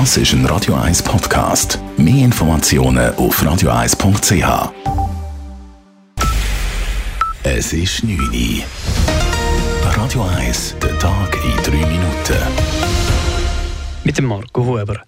[0.00, 1.78] Das ist ein Radio 1 Podcast.
[1.96, 4.72] Mehr Informationen auf radio1.ch.
[7.44, 8.64] Es ist 9 Uhr.
[9.96, 12.42] Radio 1, der Tag in 3 Minuten.
[14.02, 15.00] Mit dem Marco Huber.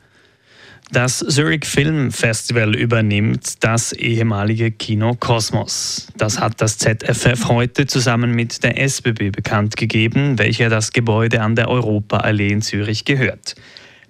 [0.93, 6.07] Das Zurich Film Festival übernimmt das ehemalige Kino Kosmos.
[6.17, 11.57] Das hat das ZFF heute zusammen mit der SBB bekannt gegeben, welcher das Gebäude an
[11.57, 13.57] der Europaallee in Zürich gehört.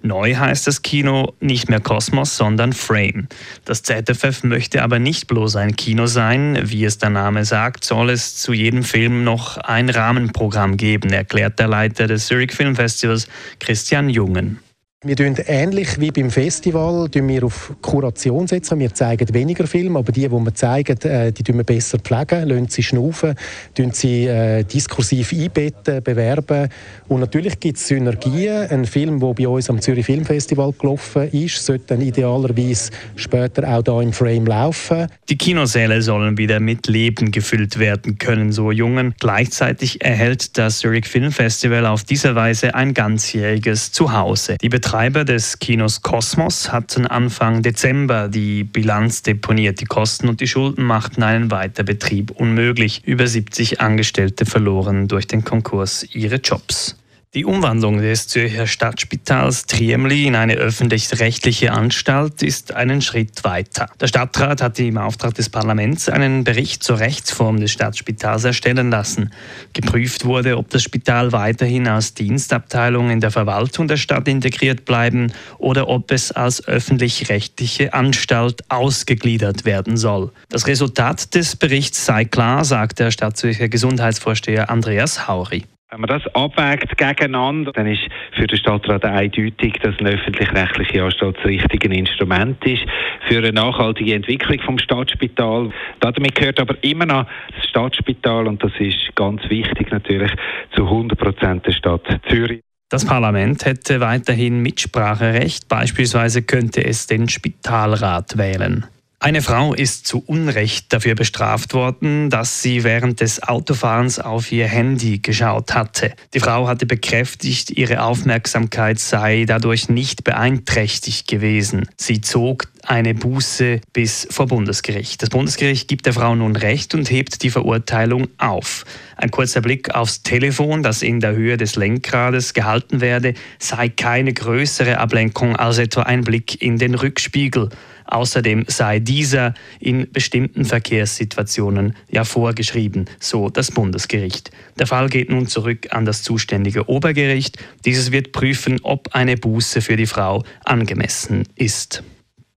[0.01, 3.27] Neu heißt das Kino nicht mehr Kosmos, sondern Frame.
[3.65, 6.59] Das ZFF möchte aber nicht bloß ein Kino sein.
[6.63, 11.59] Wie es der Name sagt, soll es zu jedem Film noch ein Rahmenprogramm geben, erklärt
[11.59, 13.27] der Leiter des Zurich Film Festivals,
[13.59, 14.59] Christian Jungen.
[15.05, 18.79] Wir tun ähnlich wie beim Festival wir auf Kuration setzen.
[18.79, 22.49] Wir zeigen weniger Filme, aber die, die wir zeigen, äh, die tun wir besser pflegen,
[22.49, 23.35] lassen sie schnaufen,
[23.75, 26.69] tun sie äh, diskursiv einbetten, bewerben.
[27.09, 28.71] Und natürlich gibt es Synergien.
[28.71, 33.83] Ein Film, der bei uns am Zürich Filmfestival gelaufen ist, sollte dann idealerweise später auch
[33.83, 35.05] da im Frame laufen.
[35.29, 39.13] Die Kinosäle sollen wieder mit Leben gefüllt werden können, so Jungen.
[39.19, 44.57] Gleichzeitig erhält das Zurich Film Festival auf diese Weise ein ganzjähriges Zuhause.
[44.59, 49.81] Die Betreiber des Kinos Kosmos hatten Anfang Dezember die Bilanz deponiert.
[49.81, 53.01] Die Kosten und die Schulden machten einen Weiterbetrieb unmöglich.
[53.03, 56.95] Über 70 Angestellte verloren durch den Konkurs ihre Jobs.
[57.33, 63.89] Die Umwandlung des Zürcher Stadtspitals Triemli in eine öffentlich-rechtliche Anstalt ist einen Schritt weiter.
[63.99, 69.33] Der Stadtrat hat im Auftrag des Parlaments einen Bericht zur Rechtsform des Stadtspitals erstellen lassen.
[69.73, 75.33] Geprüft wurde, ob das Spital weiterhin als Dienstabteilung in der Verwaltung der Stadt integriert bleiben
[75.57, 80.31] oder ob es als öffentlich-rechtliche Anstalt ausgegliedert werden soll.
[80.47, 85.65] Das Resultat des Berichts sei klar, sagt der Stadtzürcher Gesundheitsvorsteher Andreas Hauri.
[85.89, 88.01] Wenn man das abwägt gegeneinander, dann ist
[88.33, 92.83] für den Stadtrat eindeutig, dass eine öffentlich-rechtliche Anstalt das richtige Instrument ist
[93.29, 95.71] für eine nachhaltige Entwicklung vom Stadtspital.
[96.01, 100.31] Damit gehört aber immer noch das Stadtspital und das ist ganz wichtig natürlich
[100.75, 102.59] zu 100 Prozent der Stadt Zürich.
[102.89, 108.85] Das Parlament hätte weiterhin Mitspracherecht, beispielsweise könnte es den Spitalrat wählen.
[109.27, 114.67] Eine Frau ist zu Unrecht dafür bestraft worden, dass sie während des Autofahrens auf ihr
[114.67, 116.13] Handy geschaut hatte.
[116.33, 121.89] Die Frau hatte bekräftigt, ihre Aufmerksamkeit sei dadurch nicht beeinträchtigt gewesen.
[121.97, 125.21] Sie zog eine Buße bis vor Bundesgericht.
[125.21, 128.85] Das Bundesgericht gibt der Frau nun Recht und hebt die Verurteilung auf.
[129.17, 134.33] Ein kurzer Blick aufs Telefon, das in der Höhe des Lenkrades gehalten werde, sei keine
[134.33, 137.69] größere Ablenkung als etwa ein Blick in den Rückspiegel.
[138.05, 144.51] Außerdem sei dieser in bestimmten Verkehrssituationen ja vorgeschrieben, so das Bundesgericht.
[144.79, 147.57] Der Fall geht nun zurück an das zuständige Obergericht.
[147.83, 152.01] Dieses wird prüfen, ob eine Buße für die Frau angemessen ist.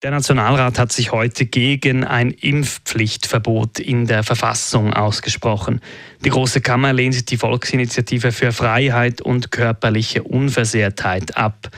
[0.03, 5.83] Der Nationalrat hat sich heute gegen ein Impfpflichtverbot in der Verfassung ausgesprochen.
[6.25, 11.69] Die Große Kammer lehnt die Volksinitiative für Freiheit und körperliche Unversehrtheit ab.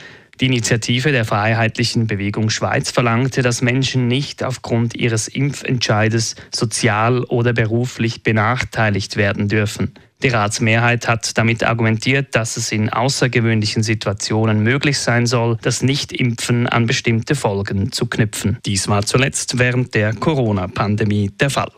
[0.41, 7.53] Die Initiative der Freiheitlichen Bewegung Schweiz verlangte, dass Menschen nicht aufgrund ihres Impfentscheides sozial oder
[7.53, 9.95] beruflich benachteiligt werden dürfen.
[10.23, 16.69] Die Ratsmehrheit hat damit argumentiert, dass es in außergewöhnlichen Situationen möglich sein soll, das Nichtimpfen
[16.69, 18.59] an bestimmte Folgen zu knüpfen.
[18.65, 21.73] Dies war zuletzt während der Corona-Pandemie der Fall.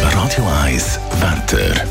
[0.00, 1.84] Radio 1 Wetter.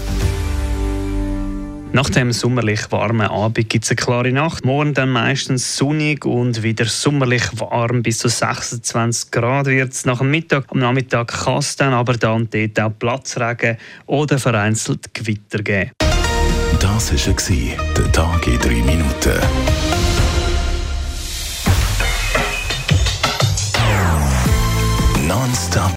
[1.97, 4.63] Nach dem sommerlich warmen Abend gibt es eine klare Nacht.
[4.63, 8.03] Morgen dann meistens sonnig und wieder sommerlich warm.
[8.03, 10.65] Bis zu 26 Grad wird es nach dem Mittag.
[10.67, 15.89] Am Nachmittag kann es dann aber da und dort auch Platzregen oder vereinzelt Gewitter geben.
[16.79, 19.41] Das war der Tag in drei Minuten.
[25.27, 25.96] Nonstop.